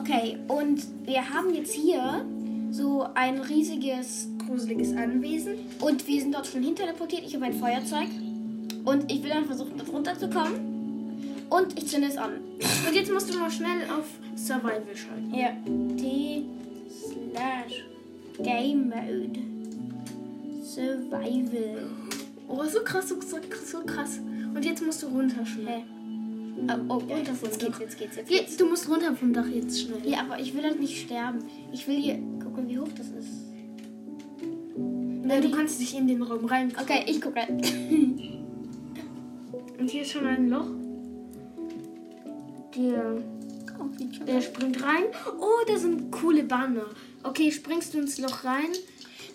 Okay, 0.00 0.38
und 0.48 0.82
wir 1.04 1.28
haben 1.28 1.54
jetzt 1.54 1.74
hier 1.74 2.24
so 2.70 3.06
ein 3.14 3.38
riesiges 3.38 4.28
Gruseliges 4.46 4.96
Anwesen. 4.96 5.56
und 5.80 6.06
wir 6.06 6.20
sind 6.22 6.34
dort 6.34 6.46
schon 6.46 6.62
hin 6.62 6.74
teleportiert. 6.74 7.22
Ich 7.26 7.34
habe 7.34 7.44
ein 7.44 7.52
Feuerzeug 7.52 8.08
und 8.86 9.12
ich 9.12 9.22
will 9.22 9.28
dann 9.28 9.44
versuchen, 9.44 9.72
dort 9.76 9.92
runterzukommen. 9.92 10.70
Und 11.50 11.76
ich 11.76 11.86
zünde 11.88 12.08
es 12.08 12.16
an. 12.16 12.32
Und 12.88 12.94
jetzt 12.94 13.12
musst 13.12 13.32
du 13.32 13.38
noch 13.38 13.50
schnell 13.50 13.82
auf 13.90 14.06
Survival 14.36 14.84
schalten. 14.94 15.34
Ja. 15.34 15.50
T 15.98 16.44
slash 17.34 17.84
Game 18.42 18.88
Mode. 18.88 19.38
Survival. 20.62 21.90
Oh, 22.48 22.64
so 22.64 22.80
krass, 22.80 23.10
so, 23.10 23.20
so, 23.20 23.36
so 23.66 23.84
krass. 23.84 24.18
Und 24.54 24.64
jetzt 24.64 24.82
musst 24.84 25.02
du 25.02 25.08
runter 25.08 25.44
schnell. 25.44 25.82
Hä? 26.68 26.74
Oh, 26.88 26.94
oh, 26.94 27.02
Ja, 27.08 27.16
runter 27.18 27.42
jetzt 27.42 27.42
jetzt 27.42 27.58
geht's, 27.60 27.78
geht's, 27.78 27.78
jetzt 27.80 27.98
geht's, 27.98 28.16
jetzt 28.16 28.28
geht's. 28.28 28.56
du 28.56 28.66
musst 28.66 28.88
runter 28.88 29.14
vom 29.16 29.32
Dach 29.32 29.46
jetzt 29.48 29.80
schnell. 29.80 30.00
Ja, 30.04 30.20
aber 30.20 30.38
ich 30.40 30.54
will 30.54 30.62
halt 30.62 30.80
nicht 30.80 31.00
sterben. 31.02 31.44
Ich 31.72 31.86
will 31.88 31.96
hier 32.00 32.18
gucken, 32.42 32.68
wie 32.68 32.78
hoch 32.78 32.88
das 32.96 33.06
ist. 33.08 33.28
Na, 35.22 35.40
du 35.40 35.50
kannst 35.50 35.80
dich 35.80 35.96
in 35.96 36.06
den 36.06 36.22
Raum 36.22 36.44
rein. 36.44 36.72
Okay, 36.80 37.04
ich 37.06 37.20
gucke. 37.20 37.40
Und 39.78 39.90
hier 39.90 40.02
ist 40.02 40.10
schon 40.12 40.26
ein 40.26 40.48
Loch. 40.48 40.66
Der, 42.76 43.16
Oh, 43.80 43.88
der 44.26 44.40
springt 44.42 44.82
rein. 44.82 45.04
Oh, 45.40 45.64
da 45.66 45.78
sind 45.78 46.10
coole 46.10 46.42
Banner. 46.42 46.86
Okay, 47.22 47.50
springst 47.50 47.94
du 47.94 47.98
ins 47.98 48.18
Loch 48.18 48.44
rein? 48.44 48.68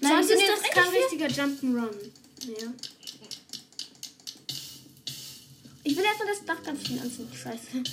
Nein, 0.01 0.11
Sonst 0.11 0.27
sind 0.27 0.37
ist 0.37 0.49
das 0.49 0.61
kein 0.69 0.83
richtig 0.93 1.23
richtiger 1.23 1.43
Jump'n'Run. 1.43 1.95
Ja. 2.47 2.67
Ich 5.85 5.95
will 5.95 6.03
erstmal 6.03 6.29
das 6.29 6.43
Dach 6.43 6.63
ganz 6.63 6.85
schön 6.85 6.99
anziehen. 6.99 7.29
Scheiße. 7.31 7.83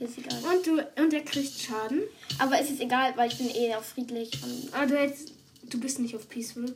Ist 0.00 0.18
egal. 0.18 0.56
Und 0.56 0.66
du 0.66 1.02
und 1.02 1.14
er 1.14 1.24
kriegt 1.24 1.60
Schaden. 1.60 2.02
Aber 2.38 2.60
es 2.60 2.70
ist 2.70 2.80
egal, 2.80 3.16
weil 3.16 3.30
ich 3.30 3.38
bin 3.38 3.48
eh 3.54 3.72
auf 3.74 3.86
friedlich. 3.86 4.30
Aber 4.72 4.86
du 4.86 5.00
jetzt. 5.00 5.32
Du 5.62 5.78
bist 5.78 6.00
nicht 6.00 6.16
auf 6.16 6.28
Peaceful. 6.28 6.74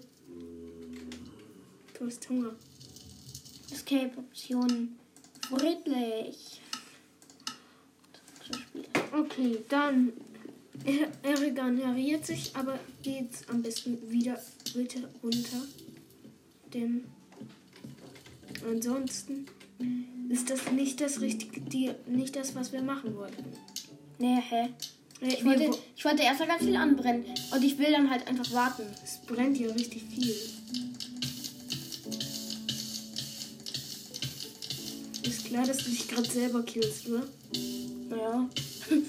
Du 1.98 2.06
hast 2.06 2.28
Hunger. 2.28 2.54
Escape-Optionen. 3.72 4.96
Friedlich. 5.48 6.60
Okay, 9.12 9.58
dann. 9.68 10.12
Er, 10.84 11.08
er 11.22 11.40
regeneriert 11.40 12.26
sich, 12.26 12.54
aber 12.54 12.78
geht 13.02 13.30
am 13.48 13.62
besten 13.62 14.08
wieder 14.08 14.40
bitte 14.74 15.08
runter. 15.22 15.62
Denn 16.72 17.04
ansonsten 18.68 19.46
ist 20.28 20.50
das 20.50 20.70
nicht 20.72 21.00
das 21.00 21.20
richtige, 21.20 21.60
die, 21.60 21.90
nicht 22.06 22.34
das, 22.36 22.54
was 22.54 22.72
wir 22.72 22.82
machen 22.82 23.14
wollten. 23.16 23.44
Nee, 24.18 24.38
hä? 24.48 24.68
Ich 25.20 25.38
wir 25.38 25.44
wollte, 25.46 25.68
wo- 25.70 25.78
ich 25.96 26.04
wollte 26.04 26.22
erst 26.22 26.40
mal 26.40 26.48
ganz 26.48 26.62
viel 26.64 26.76
anbrennen. 26.76 27.24
Und 27.52 27.62
ich 27.64 27.78
will 27.78 27.90
dann 27.92 28.10
halt 28.10 28.26
einfach 28.26 28.50
warten. 28.52 28.82
es 29.02 29.18
brennt 29.26 29.56
hier 29.56 29.74
richtig 29.74 30.02
viel. 30.04 30.34
Ist 35.22 35.44
klar, 35.46 35.64
dass 35.66 35.78
du 35.78 35.90
dich 35.90 36.06
gerade 36.08 36.28
selber 36.30 36.62
killst, 36.62 37.08
oder? 37.08 37.22
Naja. 38.10 38.48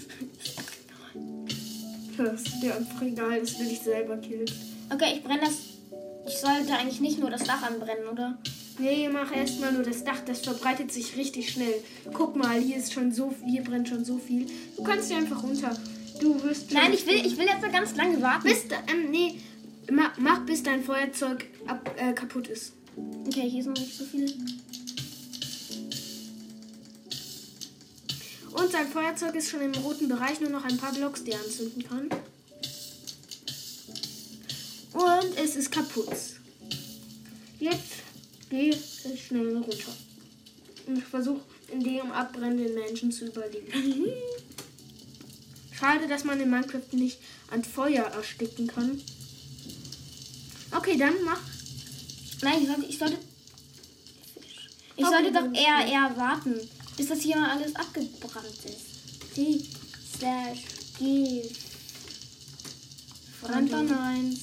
Das 2.17 2.43
ist 2.43 2.61
dir 2.63 2.73
einfach 2.73 3.01
egal, 3.01 3.41
dass 3.41 3.57
du 3.57 3.65
dich 3.65 3.79
selber 3.81 4.15
killst. 4.15 4.53
Okay, 4.89 5.15
ich 5.17 5.21
brenne 5.23 5.41
das. 5.41 5.51
Ich 6.25 6.37
sollte 6.37 6.73
eigentlich 6.73 7.01
nicht 7.01 7.19
nur 7.19 7.29
das 7.29 7.43
Dach 7.43 7.61
anbrennen, 7.63 8.07
oder? 8.09 8.37
Nee, 8.77 9.07
mach 9.09 9.33
erstmal 9.33 9.71
nur 9.71 9.83
das 9.83 10.03
Dach, 10.03 10.19
das 10.25 10.41
verbreitet 10.41 10.91
sich 10.91 11.15
richtig 11.15 11.49
schnell. 11.49 11.75
Guck 12.13 12.35
mal, 12.35 12.59
hier 12.59 12.77
ist 12.77 12.93
schon 12.93 13.11
so 13.11 13.33
hier 13.45 13.63
brennt 13.63 13.87
schon 13.87 14.03
so 14.03 14.17
viel. 14.17 14.47
Du 14.75 14.83
kannst 14.83 15.07
hier 15.07 15.17
einfach 15.17 15.41
runter. 15.43 15.77
Du 16.19 16.41
wirst 16.43 16.71
Nein, 16.71 16.93
ich 16.93 17.05
will, 17.05 17.25
ich 17.25 17.37
will 17.37 17.45
jetzt 17.45 17.61
mal 17.61 17.71
ganz 17.71 17.95
lange 17.95 18.21
warten. 18.21 18.43
bis 18.43 18.63
ähm, 18.87 19.11
nee, 19.11 19.39
mach, 19.91 20.17
mach 20.17 20.45
bis 20.45 20.63
dein 20.63 20.83
Feuerzeug 20.83 21.45
ab, 21.67 21.89
äh, 21.97 22.13
kaputt 22.13 22.47
ist. 22.47 22.73
Okay, 23.27 23.49
hier 23.49 23.61
ist 23.61 23.67
noch 23.67 23.75
nicht 23.75 23.97
so 23.97 24.05
viel. 24.05 24.33
Und 28.51 28.71
sein 28.71 28.87
Feuerzeug 28.87 29.35
ist 29.35 29.49
schon 29.49 29.61
im 29.61 29.73
roten 29.73 30.07
Bereich, 30.07 30.39
nur 30.39 30.49
noch 30.49 30.63
ein 30.63 30.77
paar 30.77 30.93
Blocks, 30.93 31.23
die 31.23 31.31
er 31.31 31.39
anzünden 31.41 31.83
kann. 31.83 32.09
Und 34.93 35.37
es 35.43 35.57
ist 35.57 35.71
kaputt. 35.71 36.07
Jetzt 37.59 37.94
geh 38.49 38.73
schnell 39.17 39.55
runter. 39.57 39.93
Und 40.87 41.01
versuch 41.03 41.39
in 41.71 41.83
dem 41.83 42.11
abbrennenden 42.11 42.75
Menschen 42.75 43.11
zu 43.11 43.25
überleben. 43.27 43.67
Schade, 45.71 46.07
dass 46.07 46.23
man 46.23 46.39
in 46.39 46.49
Minecraft 46.49 46.93
nicht 46.93 47.17
an 47.51 47.63
Feuer 47.63 48.05
ersticken 48.05 48.67
kann. 48.67 49.01
Okay, 50.71 50.97
dann 50.97 51.15
mach. 51.23 51.41
Nein, 52.41 52.61
ich 52.61 52.67
sollte. 52.69 52.87
Ich 52.87 52.97
sollte, 52.97 53.17
ich 54.97 55.05
sollte 55.05 55.31
doch 55.33 55.41
dann- 55.41 55.55
eher, 55.55 55.85
eher 55.87 56.13
warten, 56.17 56.55
bis 56.95 57.07
das 57.07 57.19
hier 57.21 57.37
mal 57.37 57.49
alles 57.57 57.75
abgebrannt 57.75 58.47
ist. 58.65 59.33
T 59.35 59.61
slash 60.17 60.59
G. 60.97 61.41
Brandon 63.41 63.91
1. 63.91 64.37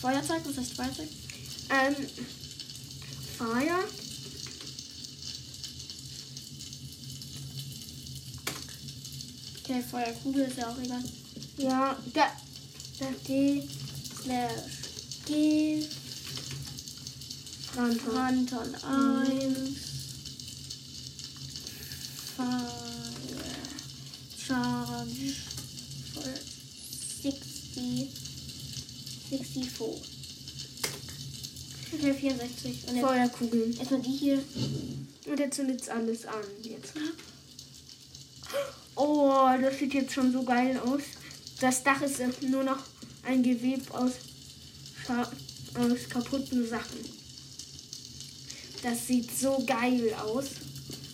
Feuerzeug, 0.00 0.42
was 0.44 0.56
heißt 0.58 0.74
Feuerzeug? 0.74 1.08
Ähm, 1.70 1.96
Feuer. 3.42 3.82
Okay, 9.64 9.82
Feuerkugel 9.82 10.44
ist 10.44 10.58
ja 10.58 10.68
auch 10.68 10.78
egal. 10.78 11.02
Ja, 11.56 11.96
da. 12.14 12.26
da 13.00 13.06
T 13.26 13.68
slash 14.22 14.52
G. 15.26 15.88
Brandhorn. 17.74 18.46
Brandon 18.46 18.74
1. 18.76 19.76
Fire. 22.36 22.72
Charge. 24.38 25.34
For 26.14 26.22
60. 27.22 28.08
64. 29.30 30.21
Okay, 31.94 32.14
64. 32.14 32.88
Und 32.88 32.96
jetzt 32.96 33.04
Feuerkugeln. 33.06 33.76
erstmal 33.78 34.00
die 34.00 34.10
hier. 34.16 34.42
Und 35.26 35.40
er 35.40 35.50
zündet 35.50 35.88
alles 35.88 36.26
an 36.26 36.44
jetzt. 36.62 36.92
Oh, 38.96 39.48
das 39.60 39.78
sieht 39.78 39.94
jetzt 39.94 40.12
schon 40.12 40.32
so 40.32 40.42
geil 40.42 40.78
aus. 40.84 41.02
Das 41.60 41.82
Dach 41.82 42.02
ist 42.02 42.18
jetzt 42.18 42.42
nur 42.42 42.64
noch 42.64 42.78
ein 43.24 43.42
Geweb 43.42 43.82
aus, 43.94 44.12
Scha- 45.06 45.28
aus 45.74 46.08
kaputten 46.08 46.68
Sachen. 46.68 46.98
Das 48.82 49.06
sieht 49.06 49.30
so 49.38 49.62
geil 49.66 50.12
aus. 50.14 50.46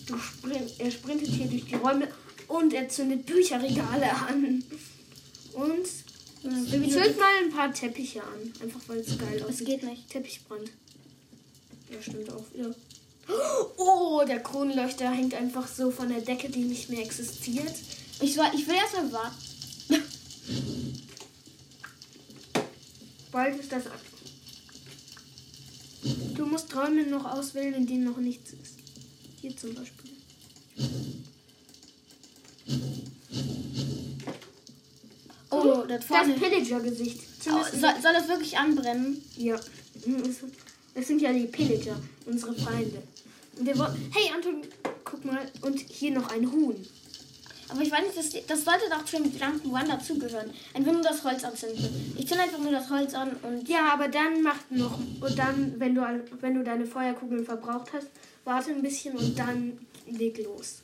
Sprint, 0.06 0.70
er 0.78 0.90
sprintet 0.90 1.28
hier 1.28 1.46
durch 1.46 1.66
die 1.66 1.74
Räume 1.74 2.08
und 2.48 2.72
er 2.72 2.88
zündet 2.88 3.26
Bücherregale 3.26 4.10
an. 4.10 4.57
Und 6.72 6.90
zündet 6.90 7.18
mal 7.18 7.30
ein 7.44 7.50
paar 7.50 7.72
Teppiche 7.72 8.22
an. 8.22 8.52
Einfach 8.62 8.80
weil 8.88 8.98
es 8.98 9.16
geil 9.18 9.38
Das 9.38 9.48
aussieht. 9.48 9.66
geht 9.66 9.82
nicht. 9.84 10.10
Teppichbrand. 10.10 10.70
Ja, 11.90 12.02
stimmt 12.02 12.30
auch. 12.30 12.44
Ja. 12.54 12.66
Oh, 13.76 14.22
der 14.26 14.40
Kronleuchter 14.42 15.10
hängt 15.10 15.34
einfach 15.34 15.66
so 15.68 15.90
von 15.90 16.08
der 16.08 16.20
Decke, 16.20 16.48
die 16.48 16.62
nicht 16.64 16.88
mehr 16.90 17.02
existiert. 17.02 17.74
Ich, 18.20 18.34
soll, 18.34 18.46
ich 18.54 18.66
will 18.66 18.74
erstmal 18.74 19.12
warten. 19.12 19.36
Bald 23.30 23.58
ist 23.60 23.70
das 23.72 23.86
ab. 23.86 24.00
Du 26.34 26.46
musst 26.46 26.74
Räume 26.74 27.04
noch 27.06 27.24
auswählen, 27.24 27.74
in 27.74 27.86
denen 27.86 28.04
noch 28.04 28.16
nichts 28.18 28.52
ist. 28.52 28.76
Hier 29.40 29.56
zum 29.56 29.74
Beispiel. 29.74 30.10
Oh, 35.68 35.84
das 35.86 36.06
Das. 36.06 36.26
Pillager-Gesicht. 36.26 37.20
Oh, 37.46 37.62
soll, 37.72 37.94
soll 38.02 38.12
das 38.12 38.28
wirklich 38.28 38.56
anbrennen? 38.58 39.22
Ja. 39.36 39.58
Das 40.94 41.06
sind 41.06 41.20
ja 41.22 41.32
die 41.32 41.46
Pillager, 41.46 41.96
unsere 42.26 42.54
Feinde. 42.54 43.02
Hey, 44.12 44.30
Anton, 44.34 44.62
guck 45.04 45.24
mal. 45.24 45.46
Und 45.62 45.78
hier 45.78 46.12
noch 46.12 46.30
ein 46.30 46.50
Huhn. 46.50 46.76
Aber 47.70 47.82
ich 47.82 47.90
weiß 47.90 48.00
nicht, 48.02 48.16
das, 48.16 48.46
das 48.46 48.64
sollte 48.64 48.88
doch 48.88 49.04
zum 49.04 49.24
Jump'n'Run 49.24 49.86
dazugehören. 49.86 50.50
Einfach 50.72 50.92
nur 50.92 51.02
das 51.02 51.22
Holz 51.22 51.44
anzünden. 51.44 52.14
Ich 52.16 52.26
zünde 52.26 52.44
einfach 52.44 52.58
nur 52.58 52.72
das 52.72 52.88
Holz 52.88 53.12
an 53.14 53.36
und 53.42 53.68
Ja, 53.68 53.92
aber 53.92 54.08
dann 54.08 54.42
macht 54.42 54.70
noch. 54.70 54.98
Und 55.20 55.38
dann, 55.38 55.74
wenn 55.78 55.94
du, 55.94 56.02
wenn 56.40 56.54
du 56.54 56.64
deine 56.64 56.86
Feuerkugeln 56.86 57.44
verbraucht 57.44 57.92
hast, 57.92 58.08
warte 58.44 58.70
ein 58.70 58.80
bisschen 58.80 59.16
und 59.16 59.38
dann 59.38 59.78
leg 60.06 60.42
los. 60.44 60.78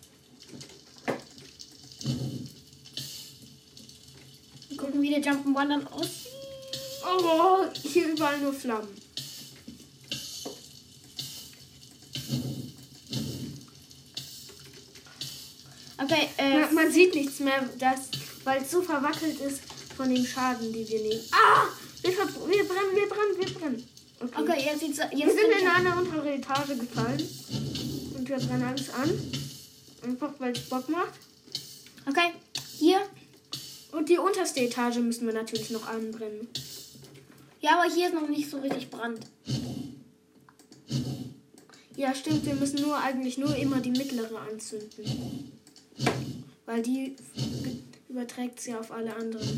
Gucken, 4.85 5.03
wie 5.03 5.11
der 5.11 5.23
Jump'n'Run 5.23 5.69
dann 5.69 5.87
aussieht. 5.89 6.33
Oh, 7.07 7.65
hier 7.83 8.09
überall 8.09 8.39
nur 8.41 8.53
Flammen. 8.53 8.89
Okay, 16.03 16.29
äh, 16.39 16.61
Man, 16.61 16.75
man 16.75 16.93
sieht 16.93 17.15
nichts 17.15 17.41
mehr. 17.41 17.69
Das, 17.79 18.11
weil 18.45 18.63
es 18.63 18.71
so 18.71 18.83
verwackelt 18.83 19.41
ist 19.41 19.61
von 19.97 20.13
dem 20.13 20.25
Schaden, 20.25 20.73
die 20.73 20.87
wir 20.89 21.01
nehmen. 21.01 21.23
Ah! 21.33 21.67
Wir, 22.03 22.13
wir 22.13 22.65
brennen, 22.65 22.95
wir 22.95 23.09
brennen, 23.09 23.39
wir 23.39 23.55
brennen. 23.55 23.89
Okay, 24.21 24.43
Okay, 24.43 24.65
jetzt 24.67 24.81
sieht's. 24.81 24.99
Jetzt 24.99 25.13
wir 25.13 25.31
sind 25.31 25.63
in 25.63 25.69
eine 25.69 25.97
untere 25.97 26.35
Etage 26.35 26.79
gefallen. 26.79 27.29
Und 28.17 28.29
wir 28.29 28.37
brennen 28.37 28.65
alles 28.65 28.91
an. 28.91 29.11
Einfach 30.03 30.33
weil 30.39 30.53
es 30.53 30.69
Bock 30.69 30.89
macht. 30.89 31.15
Okay, 32.07 32.35
hier. 32.79 33.01
Und 33.95 34.09
die 34.09 34.19
unterste 34.19 34.61
Etage 34.61 34.97
müssen 34.99 35.27
wir 35.27 35.35
natürlich 35.35 35.71
noch 35.71 35.87
anbrennen. 35.87 36.49
Ja, 37.61 37.79
aber 37.81 37.93
hier 37.93 38.09
ist 38.09 38.15
noch 38.15 38.29
nicht 38.29 38.51
so 38.51 38.59
richtig 38.59 38.91
Brand. 38.91 39.21
Ja, 41.97 42.13
stimmt, 42.15 42.45
wir 42.45 42.55
müssen 42.55 42.83
nur 42.83 42.99
eigentlich 42.99 43.39
nur 43.39 43.55
immer 43.55 43.81
die 43.81 43.91
mittlere 43.91 44.41
anzünden. 44.41 45.53
Weil 46.67 46.83
die 46.83 47.15
überträgt 48.09 48.61
sie 48.61 48.75
auf 48.75 48.91
alle 48.91 49.15
anderen. 49.15 49.49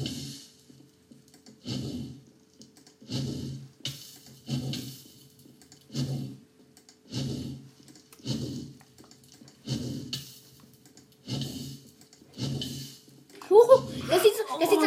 Huhu, 13.49 13.83
das 14.09 14.23
sieht, 14.23 14.33
so, 14.37 14.59
das 14.61 14.71
sieht 14.71 14.83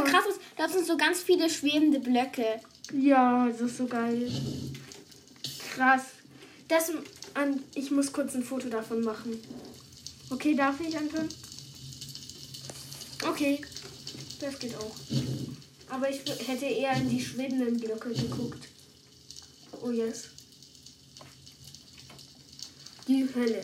Da 0.59 0.67
sind 0.67 0.85
so 0.85 0.97
ganz 0.97 1.21
viele 1.21 1.49
schwebende 1.49 2.01
Blöcke. 2.01 2.59
Ja, 2.91 3.47
das 3.47 3.61
ist 3.61 3.77
so 3.77 3.85
geil. 3.85 4.29
Krass. 5.73 6.01
Das 6.67 6.91
an, 7.33 7.63
ich 7.75 7.91
muss 7.91 8.11
kurz 8.11 8.35
ein 8.35 8.43
Foto 8.43 8.67
davon 8.67 9.01
machen. 9.01 9.39
Okay, 10.29 10.55
darf 10.55 10.81
ich, 10.81 10.97
Anton? 10.97 11.29
Okay, 13.25 13.61
das 14.41 14.59
geht 14.59 14.75
auch. 14.75 14.95
Aber 15.87 16.09
ich 16.09 16.19
hätte 16.45 16.65
eher 16.65 16.93
in 16.97 17.09
die 17.09 17.23
schwebenden 17.23 17.79
Blöcke 17.79 18.09
geguckt. 18.09 18.67
Oh 19.81 19.91
yes. 19.91 20.25
Die 23.07 23.25
Hölle. 23.33 23.63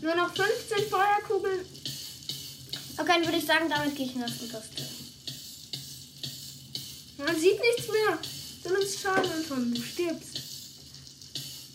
Nur 0.00 0.14
noch 0.14 0.34
15 0.34 0.88
Feuerkugeln. 0.88 1.73
Okay, 2.96 3.12
dann 3.16 3.24
würde 3.24 3.38
ich 3.38 3.46
sagen, 3.46 3.68
damit 3.68 3.96
gehe 3.96 4.06
ich 4.06 4.14
in 4.14 4.20
das 4.20 4.40
unterste. 4.40 4.82
Man 7.18 7.38
sieht 7.38 7.60
nichts 7.60 7.88
mehr. 7.90 8.18
Du 8.62 8.70
nimmst 8.72 9.00
Schaden, 9.00 9.30
Anton. 9.30 9.74
Du 9.74 9.82
stirbst. 9.82 10.40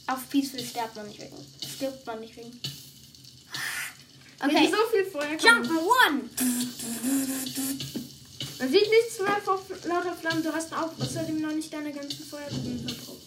Auf 0.07 0.29
Peaceful 0.29 0.59
stirbt 0.59 0.95
man 0.95 1.07
nicht 1.07 1.19
wegen. 1.19 1.35
Stirbt 1.75 2.05
man 2.05 2.19
nicht 2.19 2.35
wegen. 2.35 2.59
Wenn 4.39 4.49
Okay, 4.49 4.71
so 4.71 4.77
viel 4.91 5.05
Feuer 5.05 5.37
Jump. 5.37 5.69
One! 5.69 6.29
Man 8.59 8.71
sieht 8.71 8.89
nichts 8.89 9.19
mehr 9.19 9.41
vor 9.43 9.61
lauter 9.85 10.15
Flammen. 10.15 10.43
Du 10.43 10.53
hast 10.53 10.73
auch 10.73 10.91
außerdem 10.99 11.41
noch 11.41 11.51
nicht 11.53 11.71
deine 11.71 11.93
ganzen 11.93 12.25
Feuerkugeln 12.25 12.87
verbraucht. 12.87 13.18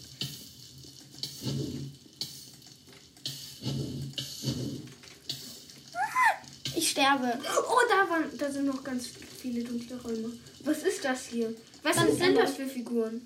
Ich 7.02 7.08
sterbe. 7.08 7.38
Oh, 7.68 7.80
da, 7.88 8.08
waren, 8.08 8.38
da 8.38 8.50
sind 8.50 8.66
noch 8.66 8.84
ganz 8.84 9.08
viele 9.40 9.64
dunkle 9.64 10.00
Räume. 10.02 10.32
Was 10.64 10.82
ist 10.84 11.04
das 11.04 11.26
hier? 11.26 11.52
Was 11.82 11.96
Dann 11.96 12.16
sind 12.16 12.36
das 12.36 12.54
für 12.54 12.66
Figuren? 12.66 13.20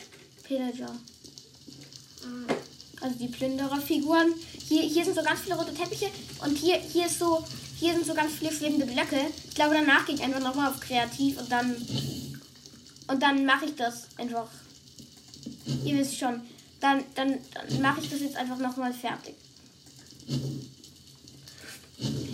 Pillager. 0.45 0.97
Ah, 2.23 2.55
Also 3.03 3.19
die 3.19 3.29
Plündererfiguren. 3.29 4.33
Hier, 4.67 4.83
hier 4.83 5.05
sind 5.05 5.15
so 5.15 5.23
ganz 5.23 5.41
viele 5.41 5.57
rote 5.57 5.75
Teppiche 5.75 6.11
und 6.43 6.57
hier, 6.57 6.77
hier 6.77 7.07
ist 7.07 7.19
so, 7.19 7.45
hier 7.79 7.93
sind 7.93 8.07
so 8.07 8.15
ganz 8.15 8.33
viele 8.33 8.51
schwebende 8.51 8.87
Blöcke. 8.87 9.21
Ich 9.47 9.55
glaube, 9.55 9.75
danach 9.75 10.07
gehe 10.07 10.15
ich 10.15 10.23
einfach 10.23 10.41
nochmal 10.41 10.71
auf 10.71 10.81
Kreativ 10.81 11.39
und 11.39 11.53
dann 11.53 11.77
und 13.09 13.23
dann 13.23 13.45
mache 13.45 13.67
ich 13.67 13.75
das 13.77 14.09
einfach. 14.17 14.49
Ihr 15.85 15.99
wisst 15.99 16.19
schon. 16.19 16.41
Dann, 16.81 17.05
dann, 17.15 17.39
dann 17.55 17.83
mache 17.83 18.01
ich 18.01 18.11
das 18.11 18.21
jetzt 18.21 18.37
einfach 18.37 18.59
nochmal 18.59 18.95
fertig. 18.95 19.35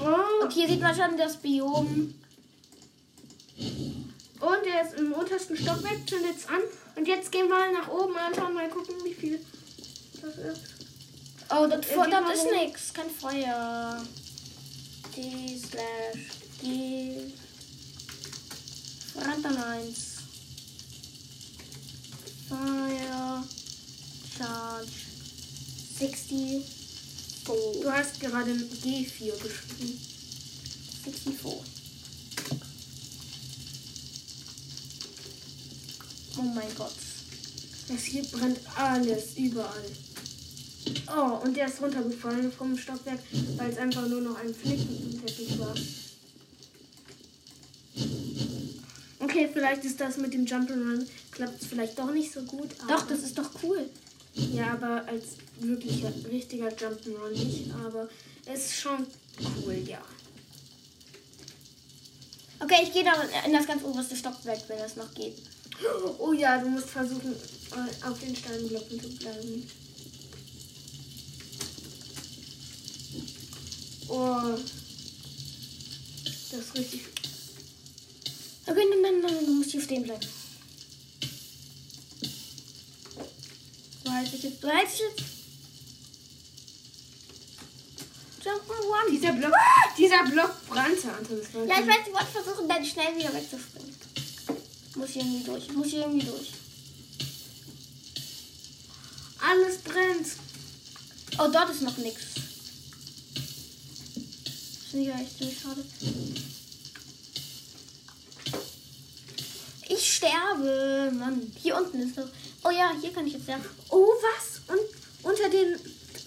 Oh, 0.05 0.45
Und 0.45 0.53
hier 0.53 0.69
sieht 0.69 0.81
man 0.81 0.95
schon 0.95 1.17
das 1.17 1.37
Biom. 1.37 2.15
und 4.41 4.65
der 4.65 4.83
ist 4.83 4.99
im 4.99 5.13
untersten 5.13 5.57
Stockwerk, 5.57 6.09
zündet 6.09 6.37
an. 6.49 6.61
Und 6.97 7.07
jetzt 7.07 7.31
gehen 7.31 7.49
wir 7.49 7.73
nach 7.73 7.89
oben, 7.89 8.17
Anton, 8.17 8.53
mal 8.55 8.69
gucken, 8.69 8.97
wie 9.05 9.15
viel 9.15 9.41
das 10.21 10.37
ist. 10.37 10.61
Oh, 11.51 11.67
das, 11.69 11.87
Äh, 11.87 11.97
mal 11.97 12.11
das 12.11 12.39
ist 12.39 12.47
nix. 12.51 12.93
Kein 12.93 13.11
Feuer. 13.11 14.03
D 15.17 15.59
slash 15.59 16.31
D. 16.63 17.33
Random 19.15 19.57
1. 19.57 19.97
Fire. 22.49 23.45
Charge. 24.37 24.91
60. 25.99 26.65
Du 27.45 27.91
hast 27.91 28.21
gerade 28.33 28.53
G4 28.53 29.33
geschrieben. 29.43 30.01
64. 31.05 31.53
Oh 36.39 36.43
mein 36.55 36.75
Gott. 36.75 36.95
Das 37.89 38.03
hier 38.05 38.23
brennt 38.25 38.59
alles, 38.75 39.37
überall. 39.37 39.85
Oh, 41.15 41.45
und 41.45 41.55
der 41.55 41.67
ist 41.67 41.83
runtergefallen 41.83 42.51
vom 42.51 42.79
Stockwerk, 42.79 43.19
weil 43.59 43.71
es 43.71 43.77
einfach 43.77 44.09
nur 44.09 44.23
noch 44.23 44.39
ein 44.39 44.55
Flicken 44.55 45.13
im 45.13 45.27
Teppich 45.27 45.59
war. 45.59 45.75
Okay, 49.19 49.51
vielleicht 49.53 49.85
ist 49.85 50.01
das 50.01 50.17
mit 50.17 50.33
dem 50.33 50.47
Jump'n'Run, 50.47 51.07
klappt 51.33 51.61
es 51.61 51.69
vielleicht 51.69 51.99
doch 51.99 52.11
nicht 52.11 52.33
so 52.33 52.41
gut. 52.45 52.71
Doch, 52.89 53.07
das 53.07 53.21
ist 53.21 53.37
doch 53.37 53.51
cool. 53.63 53.91
Ja, 54.35 54.73
aber 54.73 55.07
als 55.07 55.37
wirklicher, 55.61 56.13
richtiger 56.31 56.69
Jump'n'Run 56.69 57.31
nicht, 57.31 57.71
aber 57.85 58.09
es 58.47 58.67
ist 58.67 58.77
schon 58.77 59.07
cool, 59.65 59.83
ja. 59.87 60.03
Okay, 62.61 62.85
ich 62.85 62.93
gehe 62.93 63.05
da 63.05 63.13
in 63.45 63.53
das 63.53 63.67
ganz 63.67 63.83
oberste 63.83 64.17
Stockwerk, 64.17 64.61
wenn 64.69 64.79
das 64.79 64.97
noch 64.97 65.13
geht. 65.15 65.37
Oh 66.19 66.33
ja, 66.33 66.59
du 66.59 66.69
musst 66.69 66.91
versuchen, 66.91 67.33
äh, 67.33 68.07
auf 68.07 68.19
den 68.21 68.37
Steinblöcken 68.37 69.01
zu 69.01 69.09
bleiben. 69.17 69.69
Oh. 74.09 74.59
Das 76.25 76.61
ist 76.61 76.75
richtig. 76.77 77.01
Okay, 78.67 78.85
nein, 78.89 79.01
nein, 79.03 79.21
nein, 79.23 79.47
du 79.47 79.55
musst 79.55 79.71
hier 79.71 79.83
stehen 79.83 80.03
bleiben. 80.05 80.27
Du 84.23 84.29
hältst 84.29 84.35
dich 84.35 84.43
jetzt. 84.43 84.63
Du 84.63 84.69
hältst 84.69 84.95
dich 84.95 85.07
jetzt. 85.17 85.23
Jump 88.45 88.71
one. 88.71 89.11
Dieser 89.11 89.33
Block, 89.33 89.53
dieser 89.99 90.25
Block 90.25 90.69
brannte, 90.69 91.13
Anton. 91.13 91.41
Ja, 91.67 91.81
ich 91.81 91.87
weiß, 91.87 92.07
ich 92.07 92.13
wollte 92.13 92.27
versuchen, 92.27 92.69
dann 92.69 92.85
schnell 92.85 93.17
wieder 93.17 93.33
wegzuspringen. 93.35 93.95
Muss 94.95 95.11
hier 95.11 95.23
irgendwie 95.23 95.45
durch. 95.45 95.73
Muss 95.73 95.89
hier 95.89 96.01
irgendwie 96.01 96.27
durch. 96.27 96.53
Alles 99.41 99.79
brennt. 99.79 100.27
Oh, 101.39 101.49
dort 101.53 101.71
ist 101.71 101.83
noch 101.83 101.97
nichts. 101.97 102.25
Finde 104.91 105.11
ich 105.11 105.15
echt 105.15 105.39
ziemlich 105.39 105.59
schade. 105.61 105.85
Ich 109.89 110.17
sterbe, 110.17 111.13
Mann. 111.19 111.53
Hier 111.61 111.77
unten 111.77 112.03
ist 112.03 112.17
noch. 112.17 112.29
Oh 112.65 112.71
ja, 112.71 112.93
hier 113.01 113.13
kann 113.13 113.27
ich 113.27 113.33
jetzt 113.35 113.43
sterben. 113.45 113.65
Oh, 113.91 114.07
was? 114.07 114.61
Und 114.69 115.31
unter 115.31 115.49
den. 115.49 115.79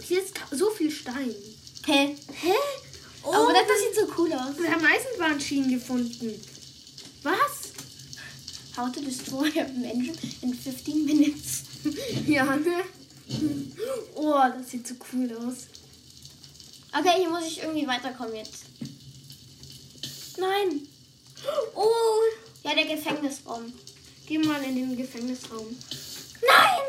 Hier 0.04 0.22
ist 0.22 0.34
so 0.52 0.70
viel 0.72 0.92
Stein. 0.92 1.34
Hä? 1.86 2.16
Hä? 2.42 2.54
Oh, 3.24 3.32
Aber 3.34 3.54
das, 3.54 3.64
das 3.68 3.80
sieht 3.80 3.96
so 4.08 4.14
cool 4.22 4.34
aus. 4.34 4.58
wir 4.58 4.72
haben 4.72 4.86
Eisenbahnschienen 4.86 5.72
gefunden. 5.72 6.40
Was? 7.24 7.72
How 8.78 8.92
to 8.92 9.00
destroy 9.02 9.48
a 9.56 9.64
engine 9.66 10.18
in 10.42 10.54
15 10.54 11.06
minutes. 11.06 11.64
Ja, 12.28 12.56
ne? 12.56 12.82
Oh, 14.16 14.34
das 14.58 14.72
sieht 14.72 14.88
so 14.88 14.96
cool 15.14 15.32
aus. 15.38 15.68
Okay, 16.98 17.20
hier 17.20 17.30
muss 17.30 17.46
ich 17.46 17.62
irgendwie 17.62 17.86
weiterkommen 17.88 18.36
jetzt. 18.36 18.66
Nein. 20.38 20.82
Oh, 21.76 22.22
Ja, 22.64 22.74
der 22.74 22.86
Gefängnisraum. 22.86 23.72
geh 24.26 24.40
mal 24.40 24.64
in 24.64 24.76
den 24.76 24.98
Gefängnisraum. 24.98 25.68
Nein! 26.48 26.86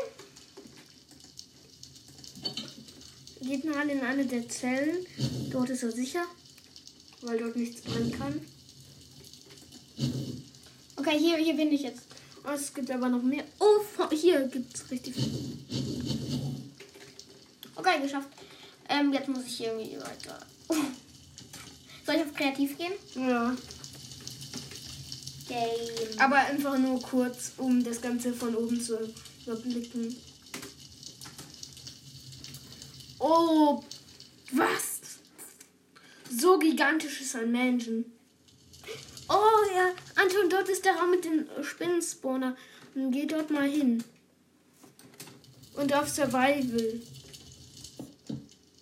Geht 3.41 3.65
mal 3.65 3.89
in 3.89 4.01
eine 4.01 4.25
der 4.25 4.47
Zellen. 4.49 5.05
Dort 5.51 5.69
ist 5.69 5.83
er 5.83 5.91
sicher, 5.91 6.23
weil 7.21 7.37
dort 7.39 7.55
nichts 7.55 7.81
brennen 7.81 8.11
kann. 8.11 8.41
Okay, 10.95 11.17
hier, 11.17 11.37
hier 11.37 11.55
bin 11.55 11.71
ich 11.71 11.81
jetzt. 11.83 12.01
Oh, 12.43 12.51
es 12.51 12.73
gibt 12.73 12.91
aber 12.91 13.09
noch 13.09 13.21
mehr. 13.21 13.43
Oh, 13.59 13.79
hier 14.11 14.47
gibt 14.47 14.75
es 14.75 14.91
richtig 14.91 15.15
viel. 15.15 15.57
Okay, 17.75 18.01
geschafft. 18.01 18.29
Ähm, 18.89 19.13
jetzt 19.13 19.27
muss 19.27 19.45
ich 19.45 19.57
hier 19.57 19.73
irgendwie 19.73 19.97
weiter. 19.97 20.39
Soll 22.05 22.15
ich 22.15 22.21
auf 22.21 22.33
kreativ 22.33 22.77
gehen? 22.77 22.93
Ja. 23.15 23.55
Game. 25.47 26.19
Aber 26.19 26.37
einfach 26.37 26.77
nur 26.77 27.01
kurz, 27.01 27.53
um 27.57 27.83
das 27.83 28.01
Ganze 28.01 28.33
von 28.33 28.55
oben 28.55 28.81
zu 28.81 28.97
überblicken. 29.47 30.15
Oh, 33.19 33.83
was? 34.51 34.99
So 36.29 36.59
gigantisch 36.59 37.21
ist 37.21 37.35
ein 37.35 37.51
Mansion. 37.51 38.05
Oh 39.29 39.73
ja, 39.73 39.91
Anton, 40.15 40.49
dort 40.49 40.69
ist 40.69 40.85
der 40.85 40.95
Raum 40.95 41.11
mit 41.11 41.25
den 41.25 41.47
Spinnenspawner. 41.61 42.55
Geh 42.95 43.25
dort 43.25 43.49
mal 43.49 43.67
hin. 43.67 44.03
Und 45.73 45.93
auf 45.93 46.09
Survival. 46.09 47.01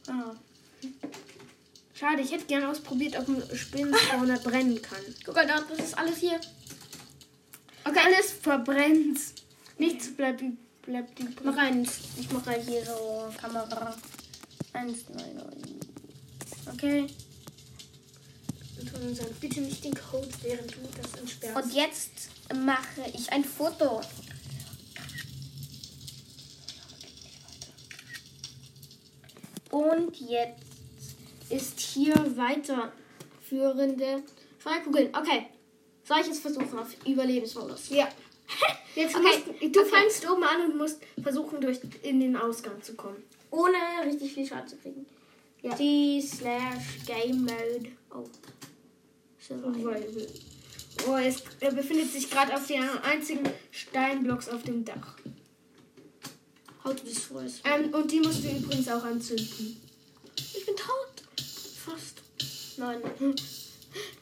Ah. 0.08 0.36
Schade, 1.94 2.22
ich 2.22 2.32
hätte 2.32 2.46
gerne 2.46 2.70
ausprobiert, 2.70 3.18
ob 3.18 3.28
ein 3.28 3.44
Spinnenspawner 3.56 4.40
brennen 4.44 4.82
kann. 4.82 5.00
Guck 5.24 5.36
mal, 5.36 5.48
das 5.48 5.80
ist 5.80 5.98
alles 5.98 6.18
hier. 6.18 6.40
Okay, 7.84 8.00
alles 8.04 8.32
verbrennt. 8.32 9.20
Nichts 9.78 10.16
bleibt, 10.16 10.44
bleibt 10.82 11.20
Ich 11.20 11.44
mach 11.44 11.58
eins. 11.58 12.00
Ich 12.18 12.32
mache 12.32 12.54
hier 12.62 12.86
so 12.86 13.30
Kamera. 13.40 13.96
Eins, 14.74 15.10
neun, 15.10 15.36
neun. 15.36 15.80
Okay. 16.74 17.08
Anton, 18.80 19.16
sag 19.16 19.40
bitte 19.40 19.62
nicht 19.62 19.84
den 19.84 19.94
Code, 19.94 20.30
während 20.42 20.72
du 20.72 20.80
das 21.02 21.20
entsperrst. 21.20 21.64
Und 21.64 21.74
jetzt 21.74 22.30
mache 22.54 23.02
ich 23.14 23.32
ein 23.32 23.44
Foto. 23.44 24.02
Und 29.72 30.20
jetzt 30.22 30.64
ist 31.50 31.80
hier 31.80 32.16
weiterführende 32.38 34.24
Freikugeln. 34.58 35.10
Okay. 35.16 35.48
Soll 36.08 36.20
ich 36.22 36.28
es 36.28 36.40
versuchen 36.40 36.78
auf 36.78 36.88
Überlebensmodus? 37.06 37.90
Ja. 37.90 38.08
Jetzt 38.96 39.16
Okay, 39.16 39.24
musst, 39.24 39.76
du 39.76 39.82
okay. 39.82 39.90
fängst 39.90 40.30
oben 40.30 40.44
an 40.44 40.72
und 40.72 40.78
musst 40.78 41.02
versuchen, 41.22 41.60
durch 41.60 41.80
in 42.02 42.20
den 42.22 42.38
Ausgang 42.38 42.82
zu 42.82 42.96
kommen. 42.96 43.22
Ohne 43.52 43.78
richtig 44.06 44.34
viel 44.34 44.48
Schaden 44.48 44.68
zu 44.68 44.78
kriegen. 44.78 45.06
Ja. 45.62 45.76
Die 45.76 46.22
slash 46.22 47.06
Game 47.06 47.42
Mode. 47.42 47.92
Oh. 48.14 48.24
Survival. 49.40 50.28
Oh, 51.08 51.16
es, 51.18 51.44
er 51.60 51.72
befindet 51.72 52.12
sich 52.12 52.30
gerade 52.30 52.56
auf 52.56 52.66
den 52.68 52.84
einzigen 53.04 53.44
Steinblocks 53.72 54.48
auf 54.48 54.64
dem 54.64 54.86
Dach. 54.86 55.18
How 56.84 56.96
to 56.96 57.04
destroy 57.04 57.46
it. 57.46 57.62
Ähm, 57.66 57.94
und 57.94 58.12
die 58.12 58.20
musst 58.22 58.44
du 58.44 58.50
übrigens 58.50 58.88
auch 58.88 59.04
anzünden. 59.04 59.82
Ich 60.38 60.66
bin 60.66 60.76
tot. 60.76 61.24
Fast. 61.84 62.22
Nein. 62.78 63.02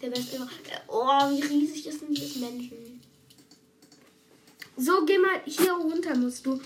Der 0.01 0.09
beste 0.09 0.35
immer. 0.37 0.49
Oh, 0.87 1.29
wie 1.31 1.41
riesig 1.41 1.87
ist 1.87 2.01
denn 2.01 2.13
dieses 2.13 2.37
Menschen? 2.37 2.92
So, 4.75 5.05
geh 5.05 5.17
mal 5.17 5.41
hier 5.45 5.73
runter 5.73 6.15
musst 6.17 6.45
du. 6.45 6.59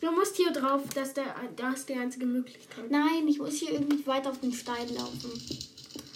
Du 0.00 0.10
musst 0.10 0.36
hier 0.36 0.50
drauf, 0.50 0.82
dass 0.94 1.14
der, 1.14 1.34
da 1.56 1.72
ist 1.72 1.88
die 1.88 1.94
einzige 1.94 2.26
Möglichkeit. 2.26 2.90
Nein, 2.90 3.28
ich 3.28 3.38
muss 3.38 3.54
hier 3.54 3.70
irgendwie 3.72 4.04
weiter 4.04 4.30
auf 4.30 4.40
den 4.40 4.52
Stein 4.52 4.92
laufen. 4.94 5.30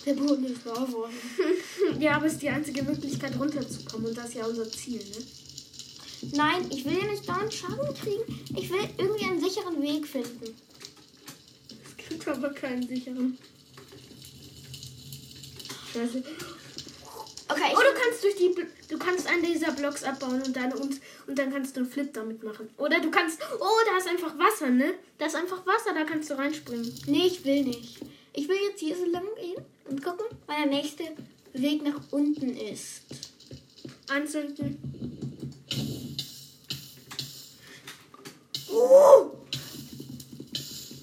Der 0.04 0.14
Boden 0.14 0.44
ist 0.44 0.64
Lava. 0.64 1.08
Ja, 2.00 2.16
aber 2.16 2.26
es 2.26 2.34
ist 2.34 2.42
die 2.42 2.48
einzige 2.48 2.82
Möglichkeit 2.82 3.38
runterzukommen 3.38 4.08
und 4.08 4.18
das 4.18 4.30
ist 4.30 4.34
ja 4.34 4.46
unser 4.46 4.68
Ziel, 4.70 4.98
ne? 4.98 6.32
Nein, 6.32 6.66
ich 6.70 6.84
will 6.84 6.98
ja 6.98 7.04
nicht 7.04 7.28
dauernd 7.28 7.52
Schaden 7.52 7.94
kriegen. 7.94 8.40
Ich 8.56 8.70
will 8.70 8.88
irgendwie 8.98 9.24
einen 9.24 9.40
sicheren 9.40 9.80
Weg 9.80 10.06
finden. 10.06 10.56
Es 11.84 12.08
gibt 12.08 12.26
aber 12.26 12.50
keinen 12.50 12.86
sicheren. 12.86 13.38
Scheiße. 15.92 16.22
Okay, 17.48 17.62
ich 17.68 17.76
Oh, 17.76 17.80
du 17.80 18.00
kannst 18.00 18.15
durch 18.26 18.36
die 18.36 18.54
du 18.88 18.98
kannst 18.98 19.28
einen 19.28 19.44
dieser 19.44 19.72
Blocks 19.72 20.02
abbauen 20.02 20.42
und 20.42 20.56
dann 20.56 20.72
und, 20.72 21.00
und 21.26 21.38
dann 21.38 21.52
kannst 21.52 21.76
du 21.76 21.80
einen 21.80 21.90
Flip 21.90 22.12
damit 22.12 22.42
machen. 22.42 22.68
Oder 22.76 23.00
du 23.00 23.10
kannst 23.10 23.40
Oh, 23.60 23.80
da 23.90 23.98
ist 23.98 24.08
einfach 24.08 24.36
Wasser, 24.38 24.70
ne? 24.70 24.94
Da 25.18 25.26
ist 25.26 25.36
einfach 25.36 25.64
Wasser, 25.66 25.94
da 25.94 26.04
kannst 26.04 26.30
du 26.30 26.34
reinspringen. 26.34 26.92
Nee, 27.06 27.26
ich 27.26 27.44
will 27.44 27.64
nicht. 27.64 28.00
Ich 28.32 28.48
will 28.48 28.56
jetzt 28.68 28.80
hier 28.80 28.96
so 28.96 29.04
lang 29.06 29.24
gehen 29.40 29.64
und 29.88 30.02
gucken, 30.02 30.26
weil 30.46 30.56
der 30.64 30.66
nächste 30.66 31.04
Weg 31.52 31.82
nach 31.82 32.00
unten 32.10 32.56
ist. 32.56 33.02
Anzünden. 34.08 34.78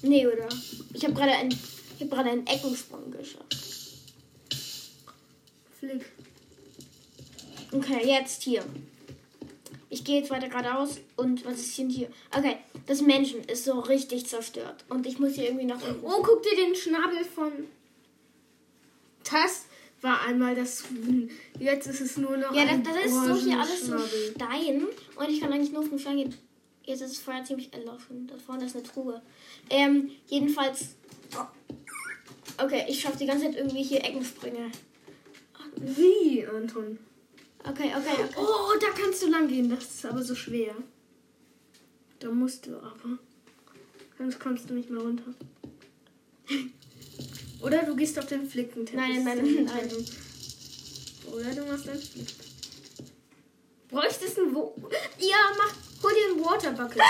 Nee, 0.02 0.26
oder? 0.26 0.48
Ich 0.92 1.02
habe 1.04 1.14
gerade 1.14 1.32
einen, 1.32 1.50
ich 1.50 2.00
habe 2.00 2.10
gerade 2.10 2.30
einen 2.30 2.46
Eckensprung 2.46 3.10
geschafft. 3.10 3.56
Flip. 5.78 6.04
Okay, 7.74 8.06
jetzt 8.06 8.42
hier. 8.42 8.64
Ich 9.90 10.04
gehe 10.04 10.20
jetzt 10.20 10.30
weiter 10.30 10.48
geradeaus 10.48 11.00
und 11.16 11.44
was 11.44 11.58
ist 11.58 11.76
denn 11.78 11.90
hier? 11.90 12.08
Okay, 12.36 12.56
das 12.86 13.00
Menschen 13.00 13.40
ist 13.44 13.64
so 13.64 13.80
richtig 13.80 14.26
zerstört 14.26 14.84
und 14.88 15.06
ich 15.06 15.18
muss 15.18 15.34
hier 15.34 15.44
irgendwie 15.44 15.66
nach 15.66 15.82
unten. 15.82 16.04
Oh, 16.04 16.22
guck 16.22 16.42
dir 16.42 16.56
den 16.56 16.74
Schnabel 16.74 17.24
von. 17.24 17.52
Das 19.30 19.66
war 20.02 20.22
einmal 20.22 20.54
das. 20.54 20.84
Jetzt 21.58 21.86
ist 21.86 22.00
es 22.00 22.16
nur 22.16 22.36
noch 22.36 22.54
Ja, 22.54 22.64
das, 22.64 22.82
das 22.82 23.06
ist 23.06 23.24
so 23.24 23.34
hier 23.34 23.58
alles 23.58 23.86
so. 23.86 23.98
Stein 23.98 24.86
und 25.16 25.30
ich 25.30 25.40
kann 25.40 25.52
eigentlich 25.52 25.72
nur 25.72 25.82
auf 25.82 25.88
den 25.88 25.98
Stein 25.98 26.16
gehen. 26.16 26.34
Jetzt 26.84 27.00
ist 27.00 27.14
das 27.14 27.22
Feuer 27.22 27.44
ziemlich 27.44 27.72
erloschen. 27.72 28.26
Da 28.26 28.36
vorne 28.36 28.66
ist 28.66 28.76
eine 28.76 28.84
Truhe. 28.84 29.22
Ähm, 29.70 30.10
jedenfalls. 30.26 30.96
Okay, 32.62 32.84
ich 32.88 33.00
schaffe 33.00 33.18
die 33.18 33.26
ganze 33.26 33.46
Zeit 33.46 33.56
irgendwie 33.56 33.82
hier 33.82 34.04
Eckensprünge. 34.04 34.70
Wie, 35.76 36.46
Anton? 36.46 36.98
Okay, 37.66 37.92
okay, 37.96 38.24
okay. 38.24 38.34
Oh, 38.36 38.74
da 38.80 38.88
kannst 38.90 39.22
du 39.22 39.30
lang 39.30 39.48
gehen. 39.48 39.70
Das 39.70 39.84
ist 39.84 40.04
aber 40.06 40.22
so 40.22 40.34
schwer. 40.34 40.74
Da 42.18 42.30
musst 42.30 42.66
du 42.66 42.76
aber. 42.76 43.18
Sonst 44.18 44.38
kommst 44.38 44.68
du 44.68 44.74
nicht 44.74 44.90
mehr 44.90 45.02
runter. 45.02 45.34
Oder 47.62 47.82
du 47.84 47.96
gehst 47.96 48.18
auf 48.18 48.26
den 48.26 48.46
Flickenteppich. 48.48 48.94
Nein, 48.94 49.24
nein, 49.24 49.38
nein, 49.38 49.64
nein. 49.64 49.90
Oder 51.32 51.54
du 51.54 51.64
machst 51.64 51.88
einen 51.88 52.00
Flick. 52.00 52.28
Bräuchtest 53.88 54.38
ein 54.38 54.54
Wo... 54.54 54.76
Ja, 55.18 55.36
mach... 55.56 55.74
Hol 56.02 56.12
dir 56.12 56.34
ein 56.34 56.44
Waterbucket. 56.44 57.00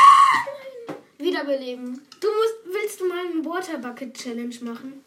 Wiederbeleben. 1.19 2.01
Du 2.21 2.29
musst... 2.29 2.55
Willst 2.67 3.01
du 3.01 3.09
mal 3.09 3.27
einen 3.27 3.45
Waterbucket 3.45 4.15
Challenge 4.15 4.55
machen? 4.63 5.03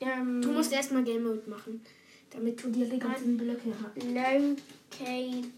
Ähm, 0.00 0.42
Du 0.42 0.52
musst 0.52 0.72
erstmal 0.72 1.02
Game 1.02 1.24
Mode 1.24 1.48
machen. 1.48 1.84
Damit 2.30 2.62
du 2.62 2.70
dir 2.70 2.86
die 2.86 2.98
ganzen 2.98 3.36
Blöcke 3.36 3.72
hast. 3.82 4.02
Locate 4.04 5.48